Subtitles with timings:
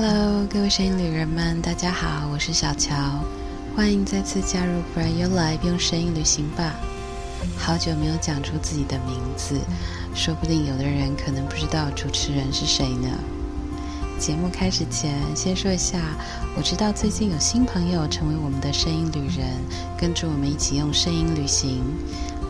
[0.00, 2.94] Hello，各位声音旅人们，大家好，我是小乔，
[3.74, 6.74] 欢迎再次加入 Bring Your Life，用声音旅行吧。
[7.56, 9.58] 好久没有讲出自己的名字，
[10.14, 13.08] 说不定有的人可能不知道主持人是谁呢。
[14.18, 15.98] 节目开始前，先说一下，
[16.56, 19.46] 我知道最近有新朋友成为我们的声音旅人，
[19.96, 21.84] 跟着我们一起用声音旅行，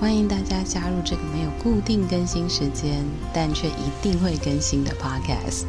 [0.01, 3.05] 欢迎大家加入这个没有固定更新时间，
[3.35, 5.65] 但却一定会更新的 Podcast。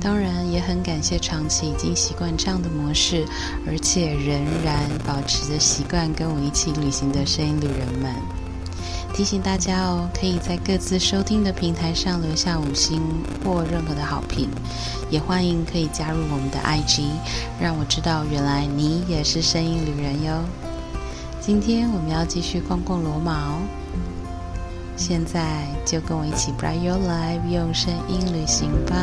[0.00, 3.26] 当然，也很感谢长期已经习惯这样的模式，
[3.66, 8.39] 而且仍然保持着习惯跟我一起旅行的声音旅人们。
[9.12, 13.02] 提醒大家哦，可以在各自收听的平台上留下五星
[13.44, 14.48] 或任何的好评，
[15.10, 17.02] 也欢迎可以加入我们的 IG，
[17.60, 20.42] 让我知道原来你也是声音旅人哟。
[21.38, 23.60] 今天我们要继续逛逛罗马哦，
[24.96, 28.96] 现在就跟我一起 Bright Your Life 用声音旅行吧。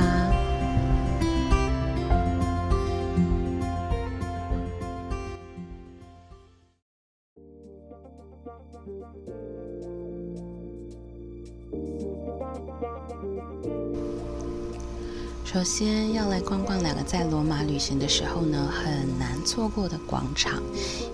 [15.77, 20.59] 先要来逛逛两个在罗马旅行的时候呢很难错过的广场，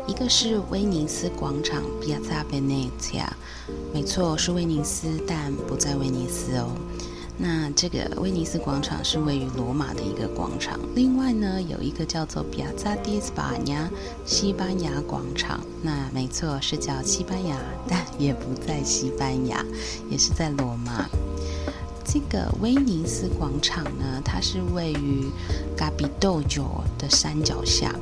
[0.07, 3.27] 一个是威尼斯广场 （Piazza Venezia），
[3.93, 6.69] 没错，是威尼斯，但不在威尼斯哦。
[7.37, 10.79] 那这个威尼斯广场是位于罗马的一个广场。
[10.95, 13.89] 另外呢，有一个叫做 Piazza di Spagna（
[14.25, 19.61] 西班牙广场），那没错，是叫西班牙，但也不在西班牙，
[20.09, 21.09] 也是在罗马。
[22.05, 25.29] 这个威尼斯广场呢，它是位于
[25.75, 27.93] g a b i d o j o 的山脚下。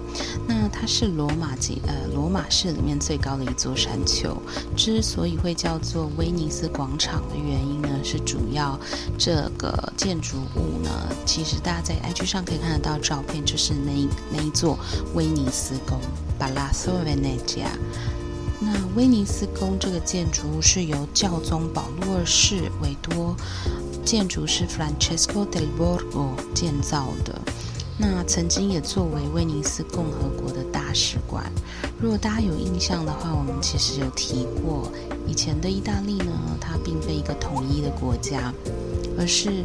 [0.47, 4.35] 那它是罗马几呃罗马市里面最高的一座山丘。
[4.75, 8.79] 之所以会叫做威尼斯广场的原因呢，是主要
[9.17, 10.89] 这个建筑物呢，
[11.25, 13.91] 其实大家在 IG 上可以看得到照片，就是那
[14.31, 14.77] 那一座
[15.13, 15.99] 威尼斯宫
[16.39, 17.67] Palazzo Venezia。
[18.63, 23.35] 那威尼斯宫这个建筑物是由教宗保禄二世委托。
[24.03, 27.39] 建筑师 Francesco del Borgo 建造的，
[27.97, 31.51] 那曾经也作为威尼斯共和国的大使馆。
[31.99, 34.91] 如果大家有印象的话，我们其实有提过，
[35.27, 38.53] 以前的意大利呢，它并非一个统一的国家，
[39.17, 39.63] 而是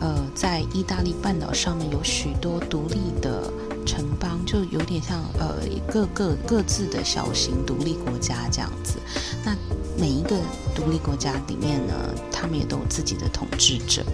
[0.00, 3.50] 呃，在意大利半岛上面有许多独立的
[3.86, 5.56] 城邦，就有点像呃
[5.90, 8.98] 各个各自的小型独立国家这样子。
[9.44, 9.56] 那
[9.98, 10.36] 每一个
[10.74, 11.94] 独立国家里面呢，
[12.30, 14.04] 他们也都有自己的统治者。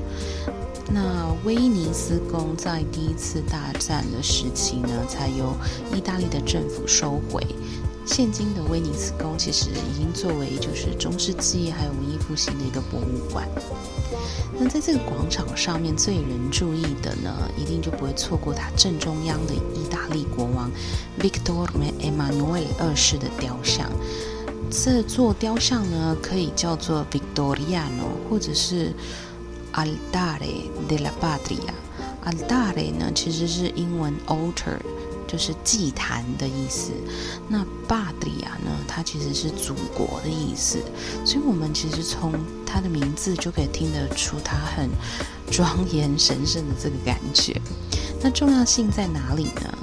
[0.92, 5.54] 那威尼斯宫在第一次大战的时期呢，才由
[5.94, 7.44] 意大利的政府收回。
[8.06, 13.48] 现今的威尼斯宫其实已经作为就是中世纪还有文艺复兴的一个博物馆。
[14.58, 20.70] 那在这个广场上面最引人注意的呢，一定就不会错过它正中央的意大利国王
[21.18, 21.66] Victor
[21.98, 23.90] Emanuele 二世的雕像。
[24.70, 28.92] 这座雕像呢，可以叫做 Victoriano，或者是
[29.72, 31.72] Altare della Patria。
[32.24, 34.78] Altare 呢，其实是英文 altar，
[35.26, 36.92] 就是祭坛的意思。
[37.48, 40.78] 那 Patria 呢，它其实是祖国的意思。
[41.24, 42.32] 所以，我们其实从
[42.66, 44.90] 它的名字就可以听得出它很
[45.50, 47.60] 庄严神圣的这个感觉。
[48.22, 49.78] 那重要性在哪里呢？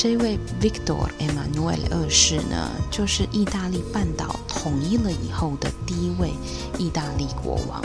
[0.00, 6.34] 这位 Victor Emmanuel 二世呢，就是意大利半岛统一了以后的第一位
[6.78, 7.82] 意大利国王。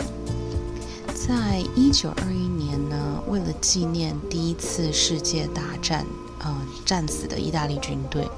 [1.12, 6.06] 在一九二一年呢，为了纪念第一次世界大战，
[6.38, 8.28] 呃，战死的意大利军队，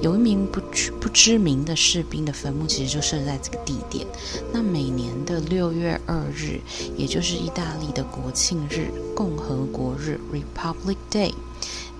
[0.00, 0.58] 有一名不
[0.98, 4.06] 不知名的士兵的坟墓，其实就设在这个地点。
[4.54, 6.58] 那每年的六月二日，
[6.96, 11.34] 也就是意大利的国庆日——共和国日 （Republic Day）。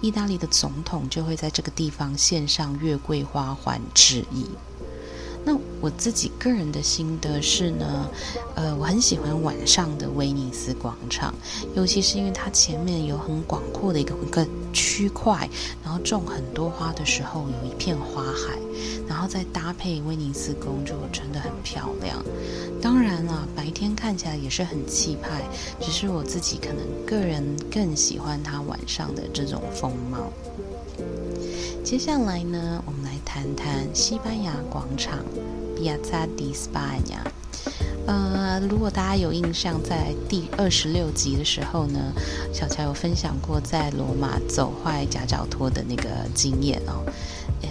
[0.02, 4.46] 意大利的总统就会在这个地方献上月桂花环致意。
[5.44, 8.08] 那我自己个人的心得是呢，
[8.54, 11.34] 呃，我很喜欢晚上的威尼斯广场，
[11.74, 15.48] 尤其是因为它前面有很广阔的一个一个区块，
[15.82, 18.56] 然后种很多花的时候，有一片花海，
[19.08, 22.22] 然后再搭配威尼斯宫，就真的很漂亮。
[22.80, 25.42] 当然了，白天看起来也是很气派，
[25.80, 30.32] 只是我自己可能个人更喜欢它晚上的这种风貌。
[31.84, 35.18] 接下来呢，我们来谈谈西班牙广场
[35.76, 37.26] （Piazza di Spagna）。
[38.06, 41.98] 呃，如果大家有印象，在第二十六集的时候呢，
[42.52, 47.04] 小乔有分享过在罗马走坏夹脚拖的那个经验哦。
[47.62, 47.68] 呃，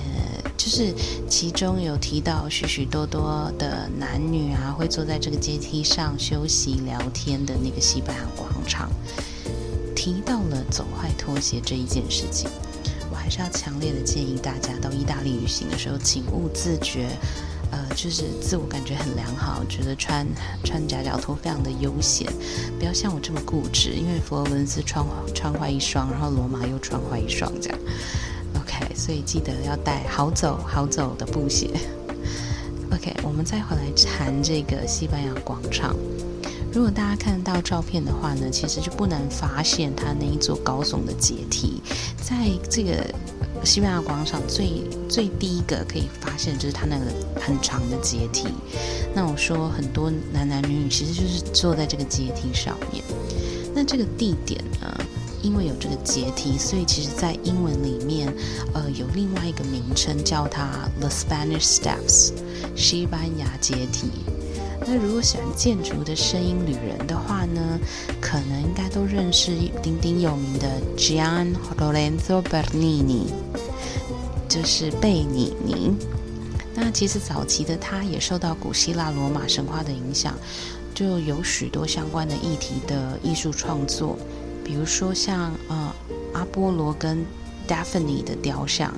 [0.57, 0.93] 就是
[1.29, 8.89] 其中有提到许许多多的男女啊，会坐在这个阶梯上休息聊天的那个西班牙广场，
[9.95, 12.49] 提到了走坏拖鞋这一件事情。
[13.31, 17.07] 是要强烈的建议大家到意大利旅行的时候，请勿自觉。
[17.71, 20.27] 呃，就是自我感觉很良好，觉得穿
[20.61, 22.29] 穿夹脚拖非常的悠闲，
[22.77, 23.91] 不要像我这么固执。
[23.91, 27.79] 因为佛罗伦斯穿穿坏一双，然后罗马又穿坏一双，这样。
[28.55, 31.69] OK，所以记得要带好走好走的布鞋。
[32.91, 35.95] OK，我们再回来谈这个西班牙广场。
[36.73, 41.81] 如果大家看到照片的话呢，其实就不难发现它那一座高耸的阶梯，
[42.21, 43.15] 在这个。
[43.63, 47.05] 西班牙广场最最第一个可以发现就是它那个
[47.39, 48.47] 很长的阶梯。
[49.13, 53.03] 那我说很多男男女女其实就是坐在这个阶梯上面。
[53.73, 54.97] 那这个地点呢，
[55.41, 58.33] 因为有这个阶梯，所以其实在英文里面，
[58.73, 62.31] 呃，有另外一个名称叫它 The Spanish Steps，
[62.75, 64.09] 西班牙阶梯。
[64.85, 67.79] 那如果喜欢建筑的声音旅人的话呢，
[68.19, 70.67] 可能应该都认识鼎鼎有名的
[70.97, 73.27] Gian Lorenzo Bernini，
[74.51, 75.95] 就是贝尼尼。
[76.75, 80.35] 那其实早期的他也受到古希腊罗马神话的影响，
[80.93, 84.17] 就有许多相关的议题的艺术创作，
[84.61, 85.95] 比如说像呃
[86.33, 87.23] 阿波罗跟
[87.65, 88.93] Daphne 的雕像。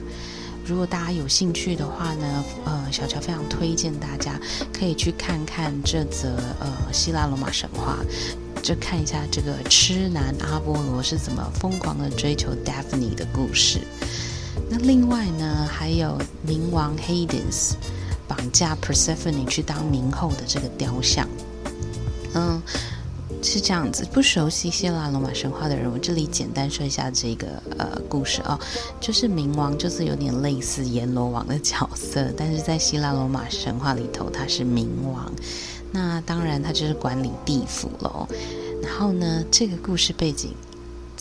[0.66, 4.40] 如果大家有兴趣的话呢，呃，小乔非常推荐大家
[4.72, 6.30] 可以去看看这则
[6.60, 7.98] 呃希腊罗马神话，
[8.64, 13.82] 就看一下这个痴男阿波罗是怎么疯狂的追求 Daphne 的故事。
[14.74, 16.18] 那另外呢，还有
[16.48, 17.74] 冥王 Hades
[18.28, 21.30] 绑架 Persephone 去当冥后的这个雕像，
[22.34, 22.60] 嗯。
[23.46, 28.58] 是这样子，不熟悉希腊罗马神话的人，我这里简单说一下这个呃故事哦，
[29.02, 35.30] 就是冥王就是有点类似阎罗王的角色，但是在希腊罗马神话里头他是冥王，
[35.92, 38.26] 那当然他就是管理地府喽。
[38.82, 40.52] 然后呢，这个故事背景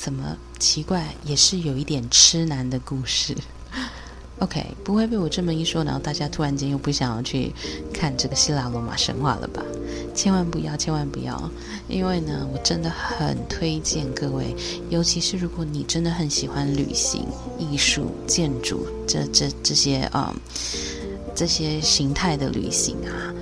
[0.02, 3.37] 怎么奇怪，也是有一点痴男的故事。
[4.40, 7.52] OK，不会被我这么一说，然后大家突然间又不想要去
[7.94, 9.62] 看这个希腊罗马神话了吧？
[10.12, 11.49] 千万不要，千万不要，
[11.87, 14.56] 因为呢，我真的很推荐各位，
[14.90, 17.25] 尤其是如果你真的很喜欢旅行、
[17.56, 20.34] 艺术、建筑这这这些啊
[21.32, 23.32] 这些形态的旅行啊，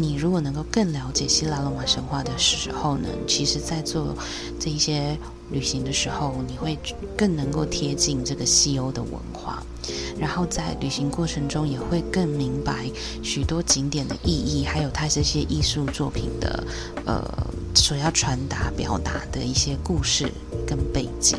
[0.00, 4.14] 你如果能够更了解希腊罗马神话的时候呢，其实在做
[4.60, 5.18] 这一些
[5.50, 6.78] 旅行的时候，你会
[7.16, 9.60] 更能够贴近这个西欧的文化。
[10.16, 12.88] 然后在旅行过程中也会更明白
[13.24, 16.64] 许多景点的意义，还有它这些艺术作品的
[17.04, 17.24] 呃
[17.74, 20.30] 所要传达表达的一些故事
[20.64, 21.38] 跟背景。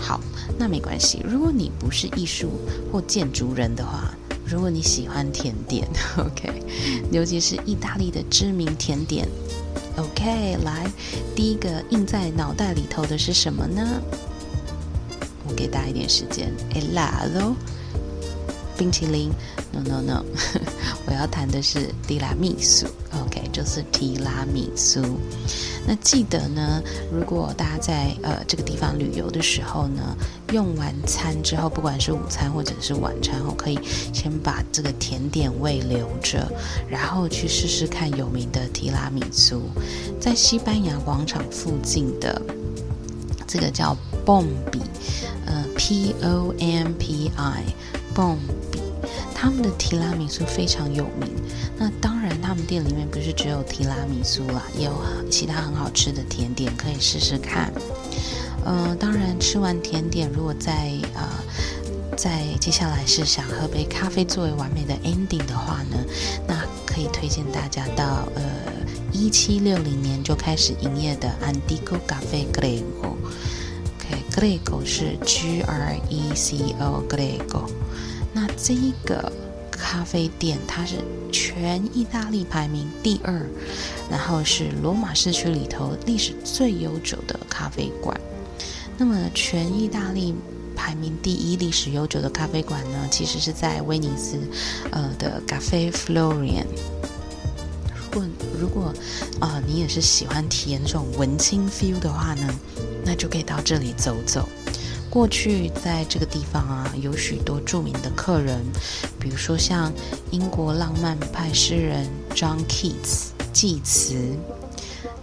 [0.00, 0.20] 好，
[0.56, 1.20] 那没关系。
[1.24, 2.50] 如果你不是艺术
[2.92, 4.14] 或建筑人的话，
[4.50, 5.86] 如果你喜欢甜点，
[6.18, 6.50] OK，
[7.12, 9.28] 尤其是意大利的知名甜点
[9.96, 10.90] ，OK，来，
[11.36, 14.02] 第一个印在脑袋里头的是什么呢？
[15.46, 17.54] 我给大家一点时间，helado，
[18.80, 19.30] 冰淇淋
[19.72, 20.24] ，no no no，
[21.04, 25.02] 我要谈的是提拉米苏，OK，就是提拉米苏。
[25.86, 26.82] 那记得呢，
[27.12, 30.16] 如果大家在呃这个地方旅游的时候呢，
[30.54, 33.78] 用完餐之后，不管是午餐或者是晚餐后，可以
[34.14, 36.50] 先把这个甜点味留着，
[36.88, 39.60] 然后去试试看有名的提拉米苏，
[40.18, 42.40] 在西班牙广场附近的
[43.46, 43.94] 这个叫
[44.24, 44.80] Bombi
[45.44, 45.66] 呃。
[45.76, 47.64] P O M P I
[48.14, 48.59] b o m b
[49.40, 51.32] 他们的提拉米苏非常有名。
[51.78, 54.92] 那当然，他们店里面不是只有提拉米苏啦，也有
[55.30, 57.72] 其他很好吃的甜点可以试试看。
[58.66, 61.26] 呃，当然吃完甜点，如果在呃
[62.18, 65.96] 在接下来是想喝杯咖啡作为完美的 ending 的话呢，
[66.46, 68.42] 那可以推荐大家到呃
[69.10, 73.16] 一七六零年就开始营业的 Andico Cafe Greco。
[74.32, 77.68] Greco 是 G R E C O Grego
[78.32, 79.32] 那这一个
[79.70, 80.96] 咖啡店它是
[81.32, 83.44] 全意大利排名第二，
[84.10, 88.18] 然后是罗马市区里头历史最悠久的咖啡馆。
[88.96, 90.34] 那么全意大利
[90.76, 94.38] 排名第一历史悠久的咖啡馆呢，其实是在威尼斯
[94.90, 96.66] 呃的 Cafe Florian。
[98.12, 98.24] 如果
[98.60, 98.94] 如果
[99.40, 102.48] 啊你也是喜欢体验这种文青 feel 的话呢？
[103.04, 104.46] 那就可以到这里走走。
[105.10, 108.64] 过去在这个地方啊，有许多著名的客人，
[109.18, 109.92] 比如说像
[110.30, 114.14] 英国浪漫派诗人 John Keats，祭慈。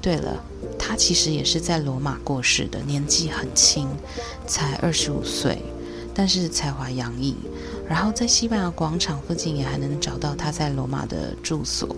[0.01, 0.43] 对了，
[0.77, 3.87] 他其实也是在罗马过世的，年纪很轻，
[4.45, 5.61] 才二十五岁，
[6.13, 7.35] 但是才华洋溢。
[7.87, 11.95] 然后在西班牙广场附近也还能找到他在罗马的住所。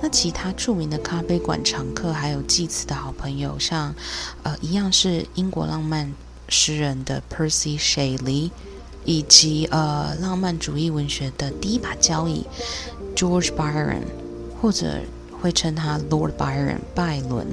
[0.00, 3.92] 那其他著名的咖啡馆常客还有祭词的好朋友，像
[4.44, 6.12] 呃一样是英国浪漫
[6.50, 8.50] 诗人的 Percy Shelley，
[9.06, 12.44] 以及呃浪漫主义文学的第一把交椅
[13.16, 14.02] George Byron，
[14.60, 15.00] 或者
[15.40, 17.46] 会称他 Lord Byron 拜伦。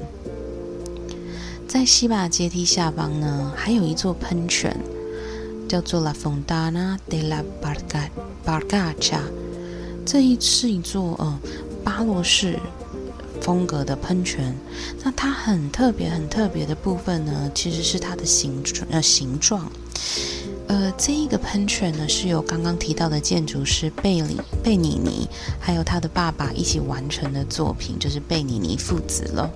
[1.66, 4.78] 在西班牙阶梯下方呢，还有一座喷泉。
[5.68, 7.44] 叫做 La Fontana de la
[8.42, 9.20] Bargacha，
[10.06, 11.38] 这一是一座呃
[11.84, 12.58] 巴洛式
[13.48, 14.54] 风格的喷泉。
[15.02, 19.72] 那它很特别、很特别的部分呢，其实是它的形呃形状。
[20.66, 25.26] 呃，这一个喷泉呢，是由刚刚提到的建筑师贝里贝尼尼，
[25.58, 29.50] 还有他的爸爸一起完成的作品，就是贝尼尼父子了。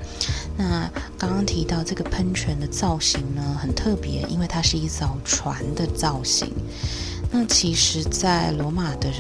[0.57, 6.51] 那刚刚提到这个喷泉的造型呢，很特别，因为它是一艘船的造型。
[7.35, 9.11] 那其实，在罗马的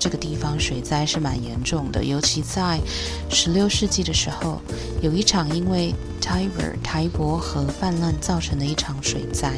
[0.00, 2.80] 这个地方，水灾是蛮严重的，尤其在
[3.28, 4.58] 十六世纪的时候，
[5.02, 9.52] 有一场因为 Tiber 台伯河泛滥造成的一场水灾，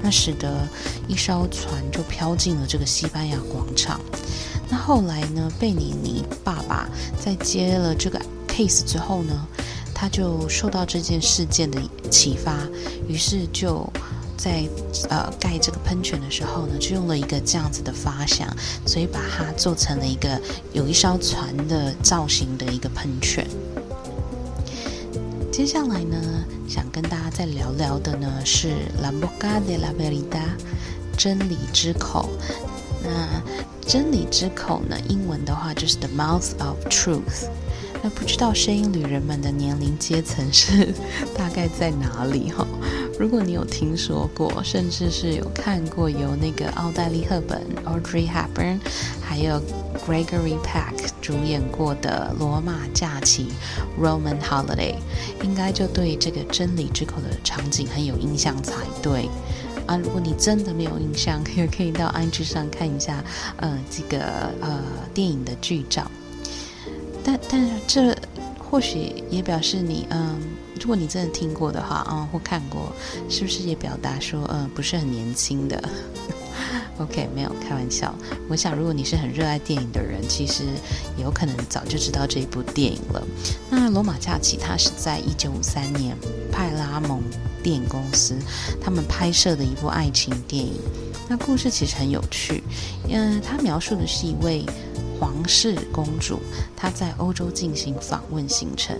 [0.00, 0.68] 那使得
[1.08, 4.00] 一艘船就飘进了这个西班牙广场。
[4.70, 6.88] 那后来呢，贝尼尼爸爸
[7.18, 9.46] 在接了这个 case 之后呢，
[9.92, 12.56] 他就受到这件事件的启发，
[13.08, 13.84] 于是就。
[14.38, 14.66] 在
[15.10, 18.48] 呃盖这个喷泉的时候呢，就用了一个这样子的发想，
[18.86, 20.40] 所以把它做成了一个
[20.72, 23.44] 有一艘船的造型的一个喷泉。
[25.52, 26.16] 接下来呢，
[26.68, 28.68] 想跟大家再聊聊的呢是
[29.02, 30.46] Lamboca de la Verida”
[31.16, 32.28] 真理之口。
[33.02, 33.42] 那
[33.84, 37.48] 真理之口呢，英文的话就是 The Mouth of Truth。
[38.00, 40.94] 那不知道声音旅人们的年龄阶层是
[41.36, 42.64] 大概在哪里哈？
[43.18, 48.78] 如果你有听说过，甚至是有看过由那个奥黛丽·赫本 （Audrey Hepburn）
[49.20, 49.60] 还有
[50.06, 53.48] Gregory Peck 主演过的《罗马假期》
[54.02, 54.94] （Roman Holiday），
[55.42, 59.28] 应该就对这个真理之口的场景很有印象才对
[59.86, 59.96] 啊！
[59.96, 63.24] 如果你真的没有印象，也可以到 IG 上看一下，
[63.56, 64.20] 呃，这个
[64.60, 64.80] 呃
[65.12, 66.08] 电影的剧照。
[67.24, 68.16] 但但是这
[68.70, 70.38] 或许也表示你嗯，
[70.80, 72.92] 如果你真的听过的话啊，或看过，
[73.28, 75.82] 是不是也表达说嗯不是很年轻的？
[76.98, 78.12] OK，没有开玩笑。
[78.48, 80.64] 我想如果你是很热爱电影的人，其实
[81.16, 83.24] 有可能早就知道这一部电影了。
[83.70, 86.16] 那《罗马假期》它是在一九五三年
[86.50, 87.22] 派拉蒙
[87.62, 88.36] 电影公司
[88.80, 90.74] 他们拍摄的一部爱情电影。
[91.28, 92.62] 那故事其实很有趣，
[93.08, 94.66] 嗯，它描述的是一位。
[95.18, 96.38] 皇室公主，
[96.76, 98.96] 她在欧洲进行访问行程。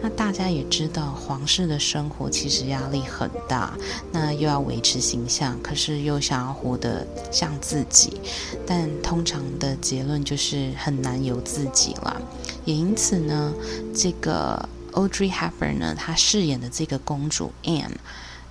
[0.00, 3.76] 那大家也知道，皇室的生活其实压力很大，
[4.12, 8.20] 那又要维持形象，可是又想要活得像自己。
[8.66, 12.20] 但通常的结论就是很难有自己了。
[12.64, 13.52] 也因此呢，
[13.94, 17.96] 这个 Audrey Hepburn 呢，她饰演的这个公主 Anne，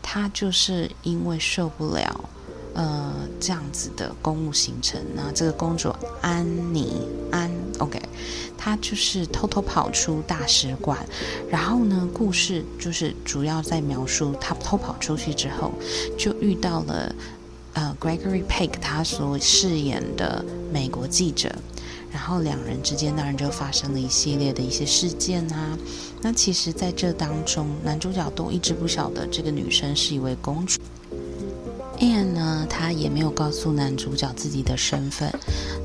[0.01, 2.29] 她就是因为受不了。
[2.75, 5.89] 呃，这样子的公务行程，那这个公主
[6.19, 7.01] 安妮
[7.31, 7.97] 安，OK，
[8.57, 10.99] 她就是偷偷跑出大使馆，
[11.49, 15.71] 然后呢，故事就是主要在描述她偷跑出去之后，
[16.17, 17.15] 就遇到了
[17.71, 21.49] 呃 Gregory Peck 他所饰演的美国记者，
[22.11, 25.77] 然后两人之间当然就发生了一系列的一些事件啊。
[26.21, 30.77] 那其实在这当中，男主角都一直不晓得这个女生是一位公主。
[31.99, 35.31] Anne 呢，她也没有告诉男主角自己的身份。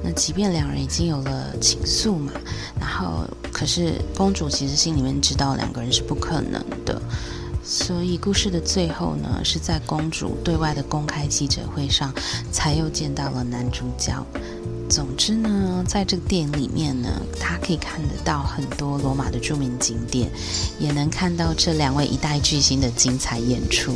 [0.03, 2.33] 那即便两人已经有了情愫嘛，
[2.81, 7.01] 然后可是公主其实心里面知道两个人是不可能的。
[7.63, 12.13] 所以故事的最后呢，是在公主对外的公开记者会上，
[12.51, 14.15] 才又见到了男主角。
[14.89, 20.29] 总之呢，在这个电影里面呢，他可以看得到很多罗马的著名景点，
[20.81, 23.95] 也能看到这两位一代巨星的精彩演出。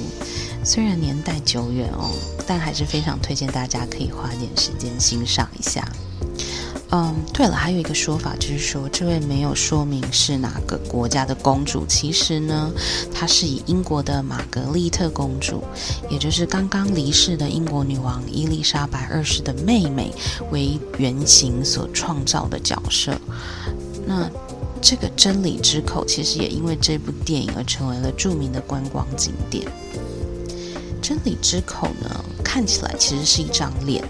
[0.65, 2.11] 虽然年代久远哦，
[2.47, 5.87] 但还是非常推荐大家可以花点时间欣赏一下。
[6.91, 12.71] 嗯，对了，还有一个说法就是说，这位没有说明是哪个国家的公主，其实呢，
[13.13, 15.63] 她是以英国的玛格丽特公主，
[16.09, 20.15] 也就是刚刚离世的英国女王伊丽莎白二世的妹妹
[20.51, 23.13] 为原型所创造的角色。
[24.07, 24.31] 那
[24.81, 29.67] 这个真理之口，其实也因为这部电影而成为了著名的观光景点。
[31.05, 34.03] 真理之口呢，看起来其实是一张脸，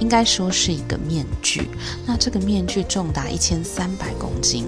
[0.00, 1.70] 应该说是一个面具。
[2.04, 4.66] 那这个面具重达一千三百公斤，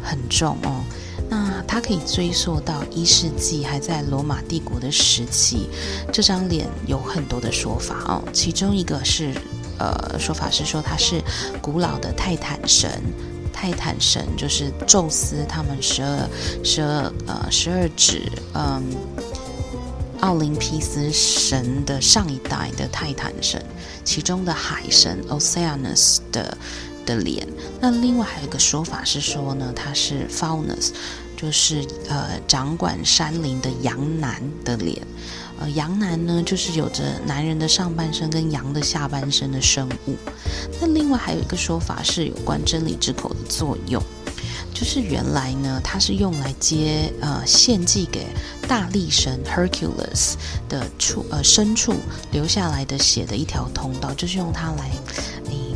[0.00, 0.84] 很重哦。
[1.28, 5.68] 那它可以追溯到一世纪还在罗马帝国的时期。
[6.12, 9.34] 这张脸有很多的说法哦，其中一个是，
[9.78, 11.20] 呃，说法是说它是
[11.60, 13.02] 古老的泰坦神，
[13.52, 16.28] 泰坦神就是宙斯他们十二
[16.64, 18.82] 十二呃十二指嗯
[20.20, 23.64] 奥林匹斯神的上一代的泰坦神，
[24.04, 26.56] 其中的海神 Oceanus 的。
[27.06, 27.48] 的脸，
[27.80, 30.90] 那另外还有一个说法是说呢，他是 Faunus，
[31.34, 35.02] 就是呃掌管山林的羊男的脸，
[35.58, 40.14] 呃羊男呢就是有着男人的上半身跟羊的下半身的生物。
[40.78, 44.00] 那另外还有一个说法是有关真理之口的作用，
[44.72, 48.26] 就是原来呢它是用来接呃献祭给
[48.68, 50.34] 大力神 Hercules
[50.68, 51.94] 的处呃深处
[52.32, 54.90] 留下来的血的一条通道，就是用它来。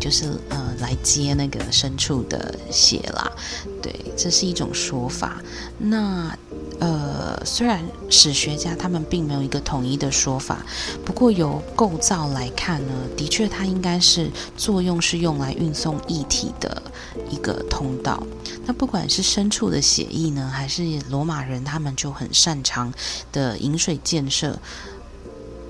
[0.00, 3.32] 就是呃，来接那个牲畜的血啦，
[3.80, 5.40] 对，这是一种说法。
[5.78, 6.36] 那
[6.80, 10.64] 呃，虽然史学家他们并没有一个统一的说法，
[11.04, 16.82] 不过由构造来看呢，的确它应该是作用是用来运送液体的
[17.30, 18.22] 一个通道。
[18.66, 22.92] 那不管是牲畜的血液呢，还是罗马人他们就很擅长
[23.32, 24.58] 的饮水建设，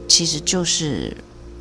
[0.08, 1.16] 其实就是。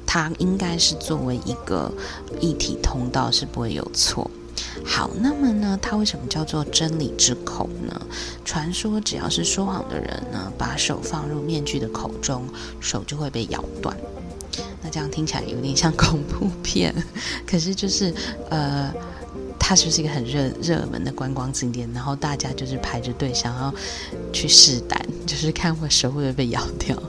[0.06, 1.92] 它应该是作为一个
[2.40, 4.30] 一体通道是不会有错。
[4.86, 8.02] 好，那么呢，它为什么叫做真理之口呢？
[8.46, 12.48] 传说只要是说谎的人呢，把手放入面具的口中，
[12.80, 13.96] 手就会被咬断。
[14.82, 16.94] 那这样听起来有点像恐怖片，
[17.48, 18.14] 可是就是
[18.50, 18.94] 呃。
[19.66, 23.74] 它就是一个很热热门的观光景点，然后大家就是排着队想要
[24.34, 27.02] 去试胆，就是看会蛇会不会被咬掉。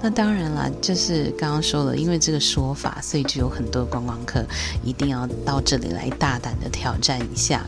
[0.00, 4.42] 那当然啦，就是刚刚说了，因为这个说法，所以就有很多观光客
[4.82, 7.62] 一定要到这里来大胆的挑战一下。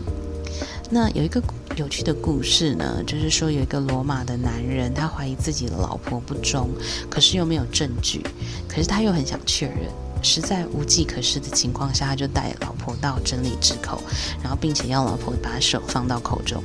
[0.90, 1.40] 那有一个
[1.76, 6.70] 有趣的故事呢，就是说有一个罗马的男人，他怀疑自己的老婆不忠，
[7.11, 8.25] 可是又没有证据，
[8.66, 9.85] 可是他又很想确认。
[10.23, 14.03] 实在无计可施的情况下，他就带老婆到真理之口，
[14.43, 16.63] 然后并且要老婆把手放到口中，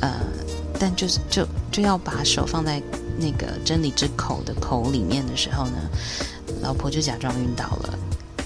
[0.00, 0.12] 呃，
[0.78, 2.82] 但就是就就要把手放在
[3.18, 5.90] 那个真理之口的口里面的时候呢，
[6.62, 7.98] 老婆就假装晕倒了。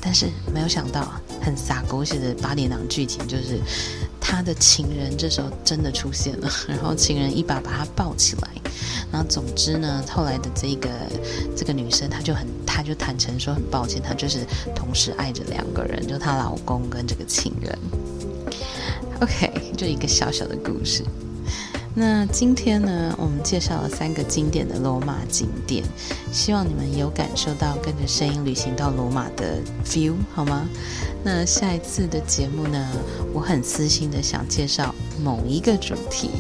[0.05, 3.61] 但是没有想到，很洒狗血的八点档剧情就是，
[4.33, 8.49] 他的情人这时候真的出现了， 然后情人一把把他抱起来。
[9.13, 10.89] 然后总之呢，后来的这个
[11.55, 17.79] 这个女生，她就很，她就坦诚说很抱歉，她就是同时爱着两个人，就她老公跟这个情人。
[19.21, 21.05] OK，就一个小小的故事。
[21.95, 25.85] 那今天呢，我们介绍了三个经典的罗马景点，
[26.33, 30.67] 希望你们有感受到跟着声音旅行到罗马的 feel，好吗？
[31.23, 32.89] 那下一次的节目呢，
[33.35, 36.31] 我很私心的想介绍某一个主题。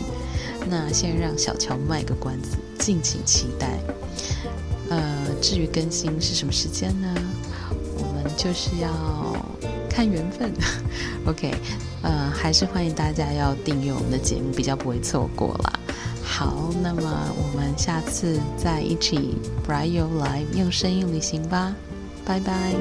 [0.71, 3.79] 那先让小乔卖个关子，敬请期待。
[4.89, 7.15] 呃，至于更新是什么时间呢？
[7.99, 8.89] 我们就是要
[9.91, 10.51] 看缘分。
[11.27, 11.53] OK，
[12.03, 15.73] 呃，还是欢迎大家要订阅我们的节目，比较不会错过啦。
[16.25, 17.03] 好，那么
[17.37, 19.37] 我们下次再一起
[19.67, 21.75] Bright Your Life 用声音旅行吧，
[22.25, 22.75] 拜拜。